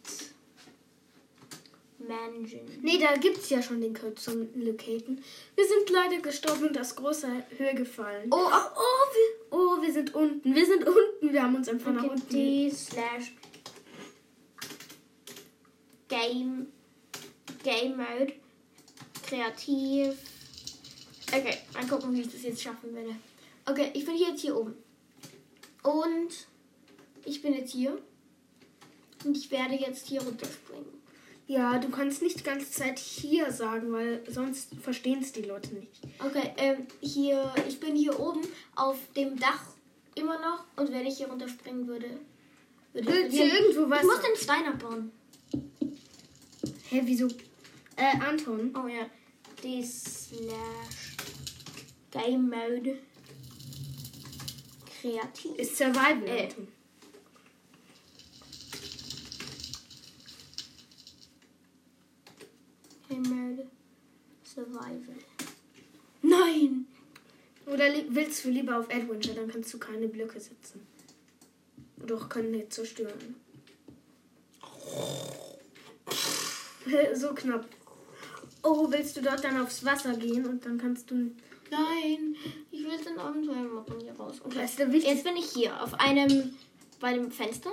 Mansion. 1.99 2.61
Nee, 2.83 2.99
da 2.99 3.17
gibt's 3.17 3.51
ja 3.51 3.61
schon 3.61 3.81
den 3.81 3.95
Code 3.95 4.15
zum 4.15 4.49
Locaten. 4.55 5.23
Wir 5.55 5.67
sind 5.67 5.91
leider 5.91 6.19
gestorben 6.19 6.69
und 6.69 6.79
aus 6.79 6.95
großer 6.95 7.45
Höhe 7.57 7.75
gefallen. 7.75 8.29
Oh, 8.31 8.37
oh, 8.37 9.15
wir, 9.15 9.59
oh, 9.59 9.83
wir 9.83 9.93
sind 9.93 10.15
unten. 10.15 10.55
Wir 10.55 10.67
sind 10.67 10.87
unten. 10.87 11.33
Wir 11.33 11.43
haben 11.43 11.57
uns 11.57 11.69
einfach 11.69 11.93
nach 11.93 12.05
Okay, 12.05 12.13
unten. 12.13 12.29
D 12.31 12.71
slash 12.71 13.33
Game 16.09 16.69
Game 17.63 17.97
Mode 17.97 18.33
Kreativ. 19.27 20.17
Okay, 21.31 21.59
mal 21.75 21.87
gucken, 21.87 22.15
wie 22.15 22.23
ich 22.23 22.33
das 22.33 22.43
jetzt 22.43 22.63
schaffen 22.63 22.95
werde. 22.95 23.15
Okay, 23.67 23.91
ich 23.93 24.07
bin 24.07 24.15
hier 24.15 24.29
jetzt 24.29 24.41
hier 24.41 24.57
oben. 24.57 24.75
Und 25.83 26.47
ich 27.25 27.43
bin 27.43 27.55
jetzt 27.55 27.73
hier. 27.73 27.99
Und 29.25 29.37
ich 29.37 29.51
werde 29.51 29.75
jetzt 29.75 30.07
hier 30.07 30.23
runterspringen. 30.23 30.87
Ja, 31.49 31.79
du 31.79 31.89
kannst 31.89 32.23
nicht 32.23 32.39
die 32.41 32.45
ganze 32.45 32.71
Zeit 32.71 32.99
hier 32.99 33.51
sagen, 33.51 33.91
weil 33.93 34.23
sonst 34.31 34.75
verstehen 34.83 35.21
es 35.23 35.33
die 35.33 35.43
Leute 35.43 35.75
nicht. 35.75 35.91
Okay, 36.25 36.53
ähm, 36.59 36.87
hier, 37.01 37.53
ich 37.67 37.81
bin 37.81 37.97
hier 37.97 38.21
oben 38.21 38.43
auf 38.77 38.99
dem 39.17 39.39
Dach 39.39 39.65
immer 40.15 40.39
noch 40.41 40.65
und 40.77 40.93
wenn 40.93 41.07
ich 41.07 41.17
hier 41.17 41.29
runterspringen 41.29 41.87
würde, 41.89 42.11
würde 42.93 43.09
Willst 43.09 43.33
du 43.33 43.37
verlieren. 43.39 43.65
irgendwo 43.65 43.85
Ich 43.85 43.91
was? 43.91 44.03
muss 44.05 44.21
den 44.21 44.37
Stein 44.37 44.67
abbauen. 44.67 45.11
Hä, 46.91 47.01
wieso? 47.05 47.29
Äh, 47.97 48.19
Anton. 48.21 48.75
Oh 48.77 48.87
ja. 48.87 49.07
D 49.65 49.83
slash 49.83 51.17
Game 52.11 52.49
Mode 52.51 52.99
Kreativ. 55.01 55.57
Ist 55.57 55.77
Survival, 55.77 56.27
Äh. 56.29 56.43
Anton. 56.45 56.69
Mode 63.17 63.67
Survival. 64.45 65.17
Nein! 66.23 66.87
Oder 67.67 67.85
willst 68.09 68.45
du 68.45 68.51
lieber 68.51 68.79
auf 68.79 68.91
Adventure, 68.91 69.35
dann 69.35 69.49
kannst 69.49 69.73
du 69.75 69.79
keine 69.79 70.09
Blöcke 70.09 70.41
setzen. 70.41 70.87
Doch, 72.07 72.29
können 72.29 72.53
nicht 72.53 72.73
zerstören. 72.73 73.37
so 77.15 77.35
knapp. 77.35 77.67
Oh, 78.63 78.91
willst 78.91 79.17
du 79.17 79.23
dort 79.23 79.45
dann 79.45 79.61
aufs 79.61 79.85
Wasser 79.85 80.17
gehen 80.17 80.47
und 80.47 80.65
dann 80.65 80.79
kannst 80.79 81.11
du. 81.11 81.31
Nein! 81.71 82.35
Ich 82.71 82.83
will 82.83 82.99
dann 83.05 83.19
Das 84.55 84.71
ist 84.71 84.79
der 84.79 84.93
wichtigste. 84.93 85.15
Jetzt 85.15 85.25
bin 85.25 85.37
ich 85.37 85.51
hier 85.51 85.83
auf 85.83 85.93
einem, 85.95 86.55
bei 87.01 87.13
dem 87.13 87.31
Fenster. 87.31 87.71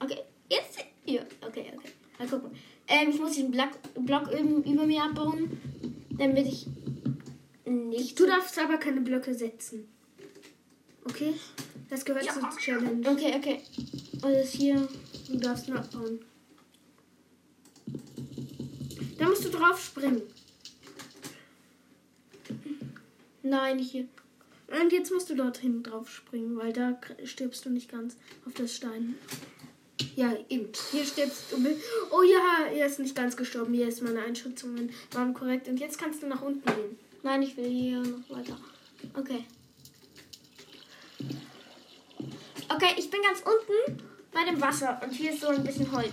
Okay, 0.00 0.18
jetzt 0.50 0.78
hier. 1.04 1.24
Okay, 1.40 1.72
okay. 1.76 1.92
Mal 2.18 2.28
gucken. 2.28 2.50
Ähm, 2.88 3.10
ich 3.10 3.20
muss 3.20 3.32
diesen 3.32 3.50
Block, 3.50 3.70
Block 3.94 4.30
über, 4.30 4.86
mir 4.86 5.02
abbauen, 5.02 5.58
damit 6.10 6.46
ich 6.46 6.66
nicht. 7.64 8.18
Du 8.18 8.26
darfst 8.26 8.58
aber 8.58 8.76
keine 8.76 9.00
Blöcke 9.00 9.34
setzen. 9.34 9.88
Okay? 11.04 11.34
Das 11.88 12.04
gehört 12.04 12.24
zur 12.24 12.50
Challenge. 12.58 13.08
Okay, 13.08 13.34
okay. 13.36 13.60
Und 14.22 14.32
das 14.32 14.52
hier. 14.52 14.88
Du 15.28 15.38
darfst 15.38 15.68
nur 15.68 15.78
abbauen. 15.78 16.20
Da 19.18 19.28
musst 19.28 19.44
du 19.44 19.48
drauf 19.48 19.82
springen. 19.82 20.22
Nein, 23.42 23.76
nicht 23.76 23.92
hier. 23.92 24.08
Und 24.68 24.92
jetzt 24.92 25.12
musst 25.12 25.30
du 25.30 25.34
dorthin 25.34 25.82
drauf 25.82 26.10
springen, 26.10 26.56
weil 26.56 26.72
da 26.72 26.98
stirbst 27.24 27.64
du 27.64 27.70
nicht 27.70 27.90
ganz 27.90 28.16
auf 28.46 28.54
das 28.54 28.74
Stein. 28.74 29.14
Ja, 30.16 30.32
eben. 30.48 30.68
Hier 30.92 31.04
stirbst 31.04 31.44
du. 31.50 31.58
mit- 31.58 31.78
Oh 32.10 32.22
ja, 32.22 32.66
er 32.72 32.86
ist 32.86 33.00
nicht 33.00 33.14
ganz 33.16 33.36
gestorben. 33.36 33.74
Hier 33.74 33.88
ist 33.88 34.02
meine 34.02 34.22
Einschätzungen 34.22 34.92
waren 35.12 35.34
korrekt. 35.34 35.68
Und 35.68 35.78
jetzt 35.80 35.98
kannst 35.98 36.22
du 36.22 36.26
nach 36.26 36.42
unten 36.42 36.64
gehen. 36.64 36.98
Nein, 37.22 37.42
ich 37.42 37.56
will 37.56 37.68
hier 37.68 37.98
noch 38.00 38.36
weiter. 38.36 38.56
Okay. 39.18 39.44
Okay, 42.68 42.90
ich 42.96 43.10
bin 43.10 43.20
ganz 43.22 43.40
unten 43.40 44.02
bei 44.32 44.44
dem 44.44 44.60
Wasser 44.60 45.00
und 45.02 45.10
hier 45.12 45.32
ist 45.32 45.40
so 45.40 45.48
ein 45.48 45.62
bisschen 45.64 45.90
Holz. 45.92 46.12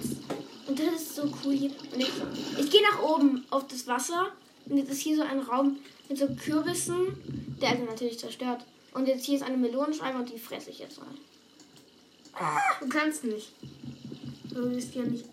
Und 0.68 0.80
das 0.80 0.94
ist 1.02 1.16
so 1.16 1.24
cool 1.44 1.54
hier. 1.54 1.72
Und 1.94 2.00
ich, 2.00 2.12
ich 2.60 2.70
gehe 2.72 2.82
nach 2.84 3.02
oben 3.02 3.46
auf 3.50 3.68
das 3.68 3.88
Wasser 3.88 4.32
und 4.66 4.78
jetzt 4.78 4.92
ist 4.92 5.02
hier 5.02 5.16
so 5.18 5.24
ein 5.24 5.40
Raum 5.40 5.80
mit 6.08 6.18
so 6.18 6.28
Kürbissen, 6.28 7.18
der 7.62 7.70
also 7.70 7.84
natürlich 7.86 8.20
zerstört. 8.20 8.64
Und 8.94 9.08
jetzt 9.08 9.26
hier 9.26 9.36
ist 9.38 9.44
eine 9.44 9.58
Melonenscheibe 9.58 10.18
und 10.18 10.30
die 10.32 10.38
fresse 10.40 10.70
ich 10.70 10.80
jetzt 10.80 11.00
mal. 11.00 11.08
Du 12.80 12.90
kannst 12.90 13.24
nicht. 13.24 13.52
Du 14.54 14.70
bist 14.70 14.96
ja 14.96 15.04
nicht. 15.04 15.26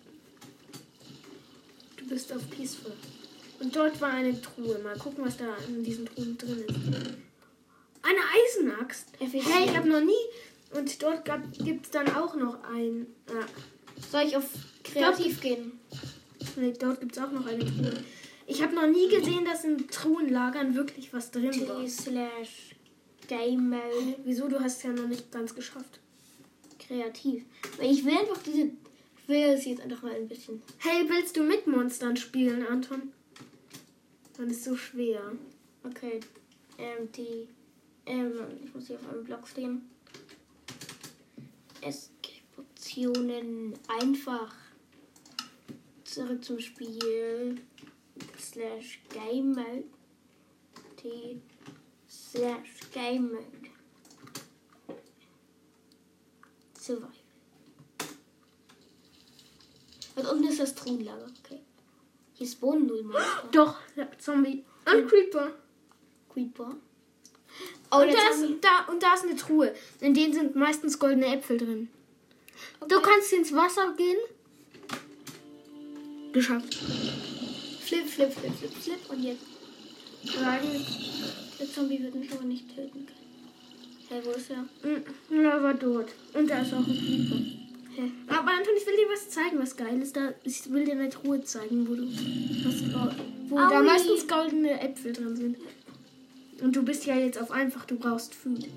Du 1.97 2.07
bist 2.09 2.33
auf 2.33 2.49
Peaceful. 2.51 2.93
Und 3.61 3.75
dort 3.75 4.01
war 4.01 4.11
eine 4.11 4.41
Truhe. 4.41 4.79
Mal 4.79 4.97
gucken, 4.99 5.25
was 5.25 5.37
da 5.37 5.57
in 5.69 5.83
diesen 5.83 6.07
Truhen 6.07 6.39
drin 6.39 6.65
ist. 6.69 6.77
Eine 8.03 8.21
Eisenaxt. 8.35 9.09
Hey, 9.19 9.65
ich 9.67 9.77
habe 9.77 9.89
noch 9.89 10.01
nie. 10.01 10.13
Und 10.79 11.03
dort 11.03 11.25
gibt 11.59 11.87
es 11.87 11.91
dann 11.91 12.15
auch 12.15 12.35
noch 12.35 12.63
ein. 12.65 13.07
Ja, 13.29 13.47
Soll 14.11 14.29
ich 14.29 14.37
auf 14.37 14.45
kreativ 14.85 15.41
gehen? 15.41 15.73
nee, 16.57 16.73
dort 16.79 17.01
gibt 17.01 17.17
es 17.17 17.23
auch 17.23 17.33
noch 17.33 17.47
eine 17.47 17.61
Truhe. 17.61 17.93
Ich 18.47 18.63
habe 18.63 18.75
noch 18.75 18.87
nie 18.87 19.09
gesehen, 19.09 19.45
dass 19.45 19.65
in 19.65 19.89
Truhenlagern 19.89 20.75
wirklich 20.75 21.13
was 21.13 21.31
drin 21.31 21.69
war. 21.69 21.81
T 21.81 21.89
slash 21.89 22.75
Game 23.29 23.69
Mode 23.69 24.17
Wieso? 24.25 24.49
Du 24.49 24.59
hast 24.61 24.79
es 24.79 24.83
ja 24.85 24.91
noch 24.91 25.07
nicht 25.07 25.31
ganz 25.31 25.55
geschafft. 25.55 26.01
Kreativ. 26.89 27.45
Ich 27.81 28.05
will 28.05 28.19
einfach 28.19 28.43
diese. 28.43 28.63
Ich 28.63 29.29
will 29.29 29.51
es 29.51 29.67
jetzt 29.67 29.83
einfach 29.83 30.03
mal 30.03 30.15
ein 30.15 30.27
bisschen. 30.27 30.63
Hey, 30.79 31.07
willst 31.07 31.37
du 31.37 31.43
mit 31.43 31.67
Monstern 31.67 32.17
spielen, 32.17 32.67
Anton? 32.67 33.13
Das 34.37 34.47
ist 34.47 34.65
so 34.65 34.75
schwer. 34.75 35.33
Okay. 35.85 36.21
Ähm, 36.79 37.13
die. 37.13 37.47
Ähm, 38.07 38.33
ich 38.65 38.75
muss 38.75 38.87
hier 38.87 38.97
auf 38.97 39.09
einem 39.11 39.25
Block 39.25 39.47
stehen. 39.47 39.83
Escape-Optionen 41.83 43.75
einfach. 44.01 44.55
Zurück 46.05 46.43
zum 46.43 46.59
Spiel. 46.59 47.61
Slash 48.39 49.01
Game 49.13 49.53
Mode. 49.53 49.85
T. 50.97 51.41
Slash 52.09 52.81
Game 52.93 53.33
Mode. 53.33 53.58
Survival. 56.89 57.11
Und 60.17 60.27
unten 60.27 60.49
ist 60.49 60.59
das 60.59 60.75
Truhenlager. 60.75 61.27
Okay. 61.45 61.61
Hier 62.35 62.47
spawnen 62.47 62.87
null 62.87 63.03
Monster. 63.03 63.49
Doch, 63.53 63.77
ja, 63.95 64.09
Zombie. 64.19 64.65
Und 64.91 65.09
Creeper. 65.09 65.53
Creeper. 66.33 66.77
Oh, 67.91 67.97
Und 68.01 68.13
da, 68.13 68.29
ist, 68.31 68.45
da, 68.63 68.91
und 68.91 69.03
da 69.03 69.15
ist 69.15 69.25
eine 69.25 69.37
Truhe. 69.37 69.75
In 70.01 70.15
denen 70.15 70.33
sind 70.33 70.57
meistens 70.57 70.99
goldene 70.99 71.27
Äpfel 71.27 71.59
drin. 71.59 71.89
Du 72.89 73.01
kannst 73.01 73.33
ins 73.33 73.55
Wasser 73.55 73.95
gehen. 73.97 74.19
Geschafft. 76.33 76.75
Flip, 76.75 78.07
flip, 78.07 78.33
flip, 78.33 78.55
flip, 78.55 78.73
flip. 78.73 79.11
Und 79.11 79.23
jetzt. 79.23 79.45
Sagen. 80.25 80.87
Der 81.59 81.73
Zombie 81.73 82.03
wird 82.03 82.15
mich 82.15 82.33
aber 82.33 82.45
nicht 82.45 82.75
töten 82.75 83.07
können. 83.07 83.18
Hey, 84.09 84.21
wo 84.25 84.31
ist 84.31 84.51
er? 84.51 84.63
Mm, 84.89 85.43
Ja, 85.45 85.63
war 85.63 85.75
dort. 85.75 86.11
Und 86.35 86.49
da 86.49 86.61
ist 86.63 86.73
auch 86.73 86.79
ein 86.79 86.85
Creeper. 86.87 87.37
Hä? 87.97 88.11
Aber 88.29 88.51
Anton, 88.53 88.73
ich 88.79 88.87
will 88.87 88.97
dir 88.97 89.09
was 89.13 89.29
zeigen, 89.29 89.59
was 89.59 89.77
geil 89.77 90.01
ist. 90.01 90.17
Da, 90.17 90.33
ich 90.45 90.71
will 90.71 90.85
dir 90.85 90.93
eine 90.93 91.11
Truhe 91.11 91.43
zeigen, 91.45 91.87
wo 91.89 91.95
du 91.95 92.05
was, 92.05 92.83
wo 93.51 93.57
da 93.57 93.79
Aui. 93.81 93.85
meistens 93.87 94.27
goldene 94.27 94.81
Äpfel 94.81 95.13
drin 95.13 95.37
sind. 95.37 95.57
Und 96.63 96.75
du 96.75 96.83
bist 96.83 97.07
ja 97.07 97.17
jetzt 97.17 97.41
auf 97.41 97.51
einfach, 97.51 97.85
du 97.85 97.97
brauchst 97.97 98.35
Food. 98.35 98.61
Nein! 98.61 98.69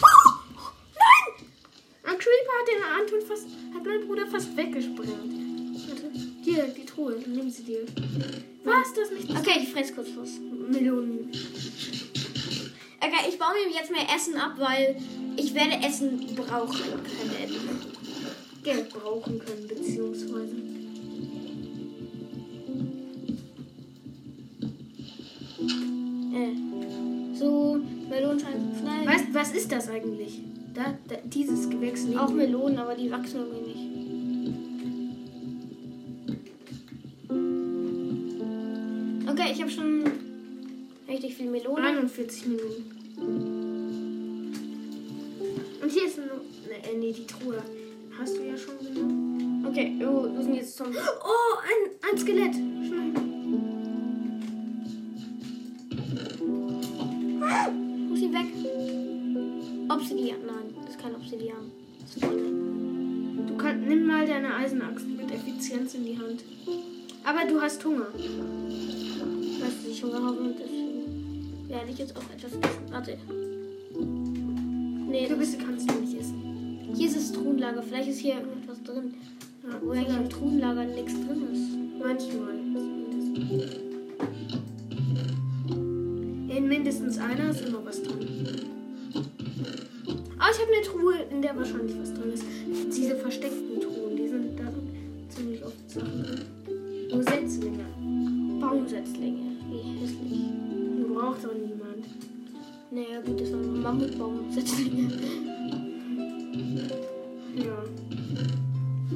Oh, 0.00 0.30
nein! 0.94 1.46
Ein 2.04 2.18
Creeper 2.18 2.54
hat 2.58 2.68
den 2.68 2.82
Anton 3.00 3.20
fast, 3.28 3.46
hat 3.74 3.84
mein 3.84 4.06
Bruder 4.06 4.26
fast 4.26 4.56
weggesprengt. 4.56 4.98
Warte. 5.08 6.10
Hier, 6.42 6.64
die 6.76 6.84
Truhe, 6.86 7.16
nimm 7.26 7.50
sie 7.50 7.62
dir. 7.64 7.84
Was, 8.64 8.94
das 8.94 9.10
nicht 9.10 9.30
Okay, 9.30 9.60
ich 9.62 9.68
fress 9.72 9.94
kurz 9.94 10.08
was. 10.16 10.30
Millionen. 10.70 11.30
Okay, 13.00 13.28
ich 13.28 13.38
baue 13.38 13.54
mir 13.54 13.72
jetzt 13.72 13.90
mehr 13.92 14.06
Essen 14.14 14.36
ab, 14.36 14.54
weil 14.58 14.96
ich 15.36 15.54
werde 15.54 15.84
Essen 15.86 16.18
brauchen 16.34 16.76
können. 16.76 17.80
Geld 18.64 18.88
brauchen 18.90 19.38
können, 19.38 19.68
beziehungsweise. 19.68 20.56
Äh. 26.34 27.36
So, 27.38 27.80
Melonenscheiben 28.10 28.72
schnell. 28.80 29.06
Weißt, 29.06 29.26
was 29.32 29.52
ist 29.52 29.70
das 29.70 29.88
eigentlich? 29.88 30.40
Da, 30.74 30.98
da, 31.06 31.16
dieses 31.24 31.70
Gewächs 31.70 32.02
neben 32.02 32.18
Auch. 32.18 32.30
Melonen, 32.30 32.78
aber 32.78 32.96
die 32.96 33.10
wachsen 33.10 33.40
irgendwie 33.40 33.64
nicht. 33.68 33.88
Okay, 39.30 39.52
ich 39.52 39.60
habe 39.60 39.70
schon 39.70 40.17
richtig 41.18 41.36
viel 41.36 41.50
Melonen. 41.50 41.84
41 41.84 42.46
Minuten. 42.46 42.84
Und 45.82 45.90
hier 45.90 46.06
ist 46.06 46.16
nur. 46.16 46.26
Ne, 46.26 46.92
äh, 46.92 46.96
nee, 46.96 47.12
die 47.12 47.26
Truhe. 47.26 47.60
Hast 48.18 48.36
du 48.36 48.42
ja 48.42 48.56
schon 48.56 48.78
genommen. 48.78 49.66
Okay, 49.66 49.94
oh, 50.00 50.32
wir 50.32 50.42
sind 50.42 50.54
jetzt 50.54 50.76
zum. 50.76 50.86
Oh, 50.88 51.58
ein, 51.62 51.90
ein 52.10 52.18
Skelett. 52.18 52.54
Schnell. 52.54 53.12
Wo 58.08 58.14
ist 58.14 58.20
sie 58.20 58.32
weg? 58.32 58.46
Obsidian. 59.90 60.38
Nein, 60.46 60.74
das 60.82 60.90
ist 60.90 61.00
kein 61.00 61.14
Obsidian. 61.16 61.72
Das 62.00 62.16
ist 62.16 62.22
Gold. 62.22 63.48
Du 63.48 63.56
kannst, 63.56 63.88
nimm 63.88 64.06
mal 64.06 64.26
deine 64.26 64.54
Eisenaxt 64.54 65.06
mit 65.06 65.30
Effizienz 65.32 65.94
in 65.94 66.04
die 66.04 66.18
Hand. 66.18 66.44
Aber 67.24 67.44
du 67.44 67.60
hast 67.60 67.84
Hunger. 67.84 68.06
Weißt 69.60 69.84
du, 69.84 69.90
ich 69.90 70.02
Hunger 70.02 70.22
habe 70.22 70.38
und 70.38 70.58
deswegen 70.58 70.77
werde 71.68 71.90
ich 71.90 71.98
jetzt 71.98 72.16
auch 72.16 72.22
etwas 72.34 72.52
essen. 72.52 72.90
Warte. 72.90 73.18
Nee, 75.08 75.26
Kürbisse 75.26 75.58
kannst 75.58 75.88
du 75.90 75.94
nicht 76.00 76.18
essen. 76.18 76.88
hier 76.94 77.08
ist 77.08 77.16
das 77.16 77.32
Truhenlager. 77.32 77.82
Vielleicht 77.82 78.08
ist 78.08 78.20
hier 78.20 78.36
irgendetwas 78.36 78.82
drin. 78.82 79.14
Ja, 79.62 79.80
Wo 79.82 79.90
eigentlich 79.90 80.16
im 80.16 80.28
Truhenlager 80.28 80.84
nichts 80.84 81.14
drin 81.14 81.42
ist. 81.52 81.98
Manchmal. 81.98 82.54
In 86.56 86.68
mindestens 86.68 87.18
einer 87.18 87.50
ist 87.50 87.60
immer 87.66 87.84
was 87.84 88.02
drin. 88.02 88.28
Aber 90.38 90.50
ich 90.50 90.60
habe 90.60 90.72
eine 90.72 90.82
Truhe, 90.84 91.14
in 91.30 91.42
der 91.42 91.56
wahrscheinlich 91.56 91.96
was 92.00 92.14
drin 92.14 92.32
ist. 92.32 92.44
Diese 92.96 93.16
versteckten 93.16 93.80
Truhen, 93.80 94.16
die 94.16 94.28
sind 94.28 94.58
da 94.58 94.72
ziemlich 95.28 95.64
oft 95.64 95.90
Sachen 95.90 96.22
drin. 96.22 96.40
Mammutbaumsetzlinge. 103.98 105.10
Ja. 107.56 107.84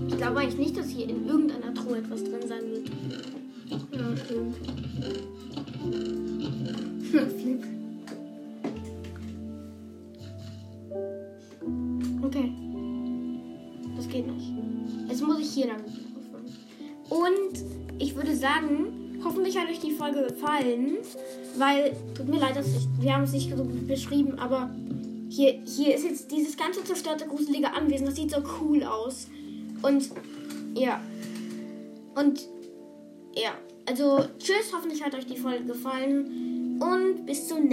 Ich 0.09 0.17
glaube 0.17 0.41
eigentlich 0.41 0.59
nicht, 0.59 0.77
dass 0.77 0.89
hier 0.89 1.09
in 1.09 1.27
irgendeiner 1.27 1.73
Truhe 1.73 1.99
etwas 1.99 2.25
drin 2.25 2.49
sein 2.49 2.63
wird. 2.71 2.91
Ja, 3.93 4.17
stimmt. 4.17 4.57
Flip. 7.41 7.65
Okay. 12.23 12.53
Das 13.97 14.09
geht 14.09 14.27
nicht. 14.27 14.53
Jetzt 15.09 15.23
muss 15.23 15.39
ich 15.39 15.51
hier 15.51 15.69
lang. 15.69 15.83
Und 17.09 17.65
ich 17.99 18.17
würde 18.17 18.35
sagen, 18.35 19.02
hoffentlich 19.25 19.59
hat 19.59 19.69
euch 19.69 19.81
die 19.81 19.93
Folge 19.93 20.23
gefallen, 20.23 20.99
weil, 21.57 21.93
tut 22.15 22.29
mir 22.29 22.39
leid, 22.39 22.57
dass 22.57 22.67
ich, 22.67 22.89
wir 23.01 23.15
haben 23.15 23.25
es 23.25 23.33
nicht 23.33 23.55
so 23.57 23.65
beschrieben, 23.65 24.39
aber 24.39 24.71
hier, 25.29 25.63
hier 25.65 25.95
ist 25.95 26.05
jetzt 26.05 26.31
dieses 26.31 26.57
ganze 26.57 26.85
zerstörte, 26.85 27.27
gruselige 27.27 27.73
Anwesen. 27.73 28.07
Das 28.07 28.17
sieht 28.17 28.31
so 28.31 28.43
cool 28.61 28.83
aus. 28.85 29.29
Und, 29.81 30.11
ja. 30.75 31.01
Und, 32.15 32.49
ja. 33.35 33.53
Also, 33.89 34.25
tschüss, 34.39 34.73
hoffentlich 34.75 35.03
hat 35.03 35.15
euch 35.15 35.27
die 35.27 35.37
Folge 35.37 35.65
gefallen 35.65 36.79
und 36.81 37.27
bis 37.27 37.49
zum 37.49 37.65
nächsten 37.65 37.69
Mal. 37.69 37.71